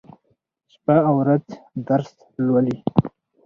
[0.73, 1.45] شپه او ورځ
[1.89, 2.11] درس
[2.45, 2.77] لولي.